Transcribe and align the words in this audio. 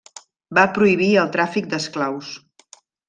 Va 0.59 0.63
prohibir 0.77 1.09
el 1.25 1.29
tràfic 1.35 1.69
d'esclaus. 1.75 2.33